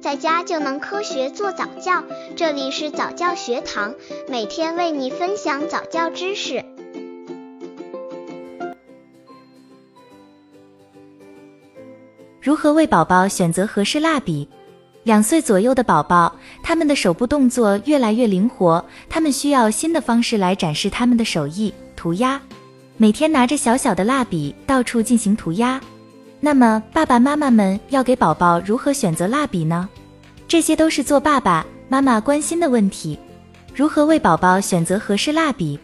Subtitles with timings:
[0.00, 2.02] 在家就能科学做早教。
[2.34, 3.94] 这里是早教学堂，
[4.28, 6.64] 每天为你分享早教知识。
[12.40, 14.48] 如何为宝宝选择合适蜡笔？
[15.02, 22.40] 两岁左右的宝宝，他们的手部动作越来越灵活，他们需要新的方式来展示他们的手艺——涂鸦。
[22.96, 25.78] 每天拿着小小的蜡笔到处进行涂鸦。
[26.42, 29.86] 那么，爸爸妈妈们要给宝宝如何选择蜡笔呢？
[30.48, 33.18] 这些都是做爸爸妈妈关心的问题。
[33.74, 35.78] 如何为宝宝选择合适蜡笔？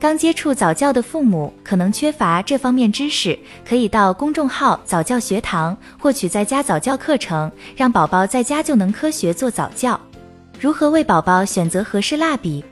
[0.00, 9.98] 刚接触早教的父母可能缺乏这方面知识，可以到公众号早教学堂获取在家早教课程，让宝宝在家就能科学做早教。
[10.60, 12.64] 如何为宝宝选择合适蜡笔？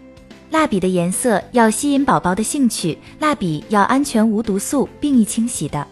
[0.50, 5.86] 蜡笔的颜色要吸引宝宝的兴趣，蜡笔要安全无毒素并易清洗的。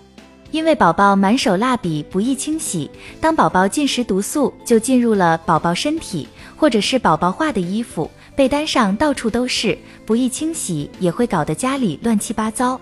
[0.51, 6.27] 因为宝宝满手蜡笔不易清洗，当宝宝进食毒素就进入了宝宝身体，
[6.57, 9.77] 或者是宝宝画的衣服、被单上到处都是，
[10.07, 12.81] 不易清洗也会搞得家里乱七八糟。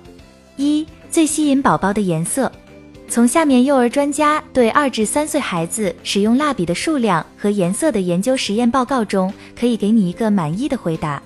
[0.56, 2.50] 一最吸引宝宝的颜色，
[3.08, 11.22] 从下面幼儿专家对二至三岁孩子使用蜡笔的数量和颜色的研究实验报告中，可以给你一个满意的回答。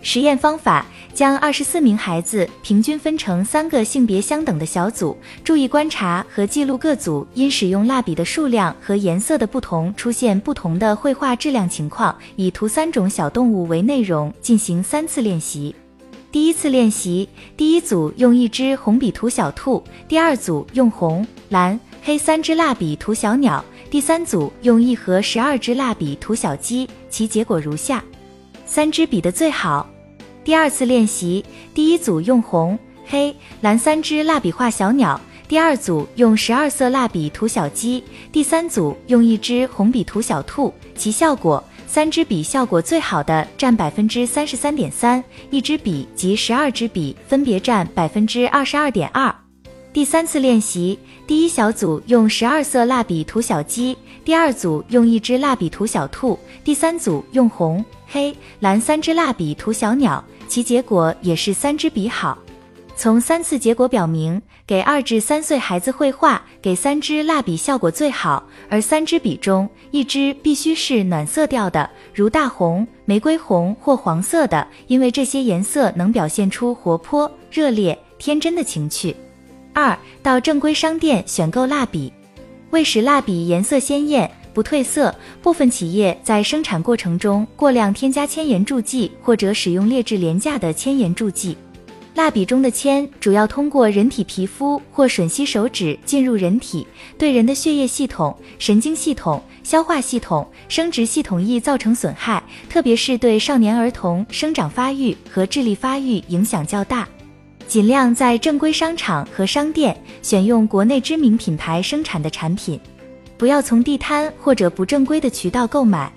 [0.00, 0.86] 实验方法：
[1.18, 15.74] 将二十四名孩子平均分成三个性别相等的小组，注意观察和记录各组因使用蜡笔的数量和颜色的不同出现不同的绘画质量情况，以涂三种小动物为内容进行三次练习。
[16.30, 26.88] 第一次练习，第一组用一支红笔涂小兔，第二组用红、蓝、黑三支蜡笔涂小鸟，第三组用一盒十二支蜡笔涂小鸡。
[27.10, 28.04] 其结果如下。
[28.64, 29.84] 三支笔的最好。
[30.48, 40.72] 第二次练习，第一组用红、黑、蓝三支蜡笔画小鸟，第二组用十二色蜡笔涂小鸡，第三组用一支红笔涂小兔。
[40.94, 49.34] 其效果，三支笔效果最好的占百分之三十三点三，一支笔及十二支笔分别占百分之二十二点二。
[49.92, 53.94] 第三次练习，第一小组用十二色蜡笔涂小鸡，
[54.24, 57.84] 第二组用一支蜡笔涂小兔，第三组用红。
[58.10, 62.36] 黑蓝三支蜡笔涂小鸟，其结果也是三支笔好。
[62.96, 68.42] 从三次结果表明，给二至三岁孩子绘画，给三支蜡笔效果最好。
[68.68, 79.14] 而三支笔中，一支必须是暖色调的，如大红、玫瑰红或黄色的，因为这些颜色能表现出活泼、热烈、天真的情趣。
[79.72, 82.12] 二到正规商店选购蜡笔，
[82.70, 84.28] 为使蜡笔颜色鲜艳。
[84.52, 91.56] 不褪色，部分企业在生产过程中过量添加铅盐助剂，或者使用劣质廉价的铅盐助剂。
[92.14, 96.84] 蜡笔中的铅主要通过人体皮肤或吮吸手指进入人体，
[97.16, 107.06] 对人的血液系统、神经系统、消化系统、生殖系统易造成损害，特别是对少年儿童生长发育和智力发育影响较大。
[107.68, 112.80] 尽量在正规商场和商店选用国内知名品牌生产的产品。
[113.38, 116.12] 不要从地摊或者不正规的渠道购买。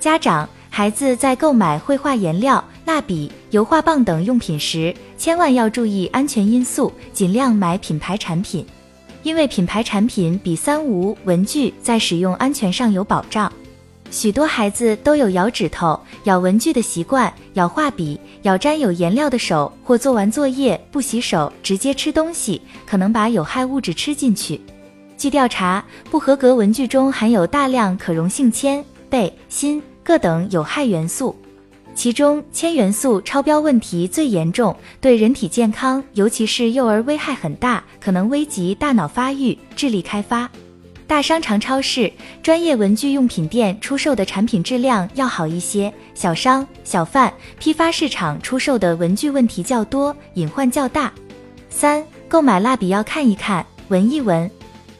[0.00, 8.66] 家长、孩子在购买绘画颜料、蜡笔、油画棒等用品时，千万要注意安全因素，尽量买品牌产品，
[9.22, 13.50] 因为品牌产品比三无文具在使用安全上有保障。
[14.10, 24.60] 许多孩子都有咬指头、咬文具的习惯，咬画笔、咬沾有颜料的手，或做完作业不洗手直接吃东西，可能把有害物质吃进去。
[25.16, 31.34] 据调查，不合格文具中含有大量可溶性铅、钡、锌、铬等有害元素，
[31.94, 40.48] 其中铅元素超标问题最严重，对人体健康，尤其是幼儿危害很大，可能危及大脑发育、智力开发。
[41.06, 42.12] 大商场、超市、
[42.42, 51.10] 专业文具用品店出售的产品质量要好一些，小商小贩批发市场出售的文具问题较多，隐患较大。
[51.70, 54.50] 三、购买蜡笔要看一看，闻一闻。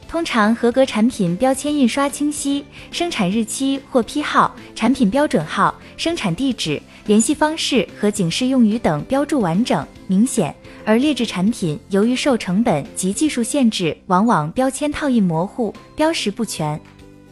[0.08, 10.54] 通常合格产品标签印刷清晰，生产日期或批号、产品标准号、生产地址、联系方式和警示用语等标注完整明显，
[10.84, 16.80] 而劣质产品由于受成本及技术限制，往往标签套印模糊、标识不全。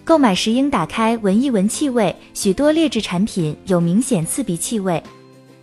[0.02, 5.02] 购买时应打开闻一闻气味，许多劣质产品有明显刺鼻气味，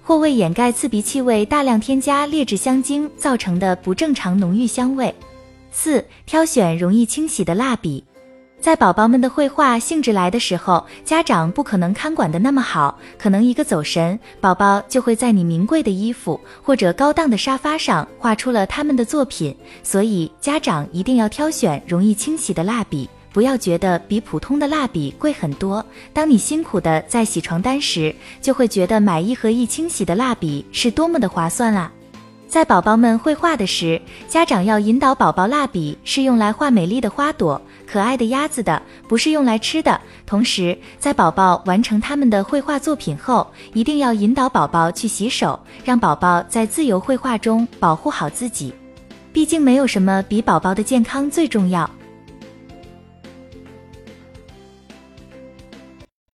[0.02, 5.14] 或为掩盖刺鼻气味，大量添加劣质香精造成的不正常浓郁香味。
[5.72, 8.04] 四、挑选容易清洗的蜡笔，
[8.60, 19.56] 在宝宝们的绘画兴致来的时候，家长不可能看管的那么好，可能一个走神，宝宝就会在你名贵的衣服或者高档的沙发上画出了他们的作品。
[19.82, 25.84] 所以家长一定要挑选容易清洗的蜡笔，不要觉得比普通的蜡笔贵很多。
[26.14, 31.92] 当你辛苦的在洗床单时，就会觉得买一盒易清洗的蜡笔是多么的划算啊！
[32.52, 39.98] 在宝宝们绘画的时，家长要引导宝宝，蜡笔是用来画美丽的花朵、可爱的鸭子的，不是用来吃的。
[40.26, 48.74] 同时，在宝宝完成他们的绘画作品后，一定要引导宝宝去洗手，让宝宝在自由绘画中保护好自己。
[49.32, 51.90] 毕竟，没有什么比宝宝的健康最重要。